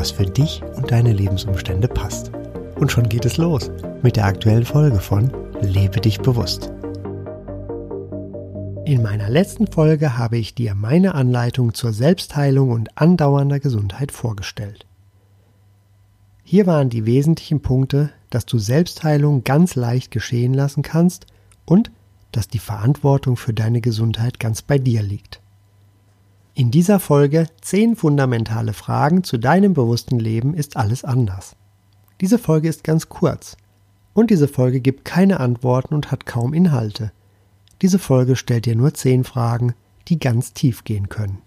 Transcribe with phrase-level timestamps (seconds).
[0.00, 2.32] was für dich und deine Lebensumstände passt.
[2.76, 3.70] Und schon geht es los
[4.02, 6.72] mit der aktuellen Folge von Lebe dich bewusst.
[8.86, 14.86] In meiner letzten Folge habe ich dir meine Anleitung zur Selbstheilung und andauernder Gesundheit vorgestellt.
[16.44, 21.26] Hier waren die wesentlichen Punkte, dass du Selbstheilung ganz leicht geschehen lassen kannst
[21.66, 21.90] und
[22.32, 25.42] dass die Verantwortung für deine Gesundheit ganz bei dir liegt.
[26.60, 31.56] In dieser Folge 10 fundamentale Fragen zu deinem bewussten Leben ist alles anders.
[32.20, 33.56] Diese Folge ist ganz kurz.
[34.12, 37.12] Und diese Folge gibt keine Antworten und hat kaum Inhalte.
[37.80, 39.72] Diese Folge stellt dir nur 10 Fragen,
[40.08, 41.38] die ganz tief gehen können.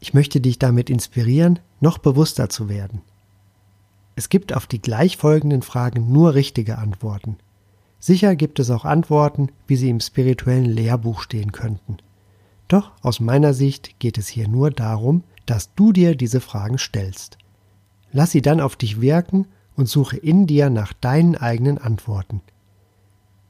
[0.00, 3.02] Ich möchte dich damit inspirieren, noch bewusster zu werden.
[4.16, 7.36] Es gibt auf die gleich folgenden Fragen nur richtige Antworten.
[8.00, 11.98] Sicher gibt es auch Antworten, wie sie im spirituellen Lehrbuch stehen könnten.
[12.68, 17.38] Doch aus meiner Sicht geht es hier nur darum, dass du dir diese Fragen stellst.
[18.12, 22.42] Lass sie dann auf dich wirken und suche in dir nach deinen eigenen Antworten.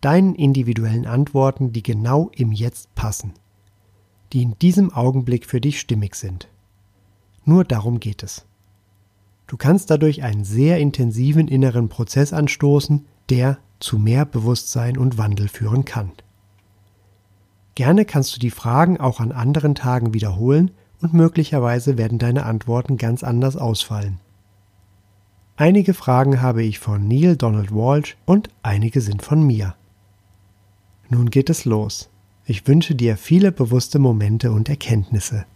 [0.00, 3.32] Deinen individuellen Antworten, die genau im Jetzt passen.
[4.32, 6.48] Die in diesem Augenblick für dich stimmig sind.
[7.44, 8.44] Nur darum geht es.
[9.48, 15.48] Du kannst dadurch einen sehr intensiven inneren Prozess anstoßen, der zu mehr Bewusstsein und Wandel
[15.48, 16.12] führen kann.
[17.78, 22.96] Gerne kannst du die Fragen auch an anderen Tagen wiederholen und möglicherweise werden deine Antworten
[22.96, 24.18] ganz anders ausfallen.
[25.56, 29.76] Einige Fragen habe ich von Neil Donald Walsh und einige sind von mir.
[31.08, 32.10] Nun geht es los.
[32.46, 35.46] Ich wünsche dir viele bewusste Momente und Erkenntnisse.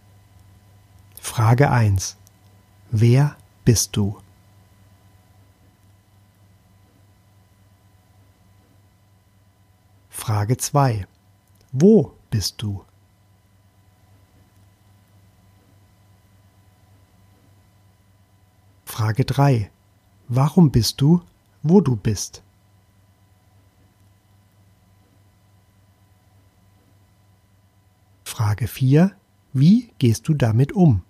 [1.19, 2.15] Frage 1.
[2.89, 3.35] Wer
[3.65, 4.15] bist du?
[10.09, 11.05] Frage 2.
[11.75, 12.85] Wo bist du?
[18.85, 19.71] Frage 3.
[20.27, 21.23] Warum bist du,
[21.63, 22.43] wo du bist?
[28.23, 29.15] Frage 4.
[29.53, 31.03] Wie gehst du damit um?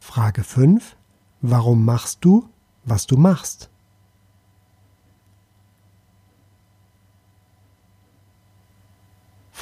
[0.00, 0.96] Frage 5.
[1.42, 2.48] Warum machst du,
[2.84, 3.68] was du machst?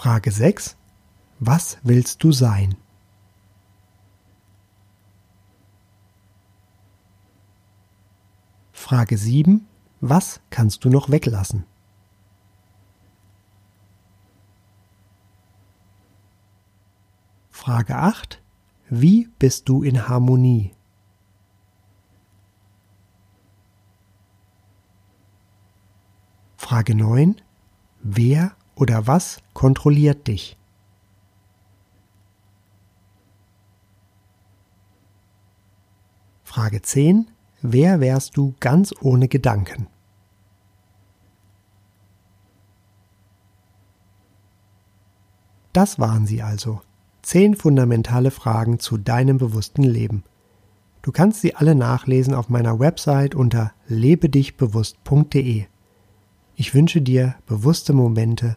[0.07, 0.77] Frage 6.
[1.41, 2.77] Was willst du sein?
[8.71, 9.67] Frage 7.
[10.01, 11.65] Was kannst du noch weglassen?
[17.51, 18.41] Frage 8.
[18.89, 20.73] Wie bist du in Harmonie?
[26.57, 27.43] Frage 9.
[28.05, 30.57] Wer oder was kontrolliert dich?
[36.45, 37.27] Frage 10.
[37.63, 39.89] Wer wärst du ganz ohne Gedanken?
[45.73, 46.81] Das waren sie also.
[47.21, 50.23] Zehn fundamentale Fragen zu deinem bewussten Leben.
[51.03, 55.67] Du kannst sie alle nachlesen auf meiner Website unter lebedichbewusst.de.
[56.55, 58.57] Ich wünsche dir bewusste Momente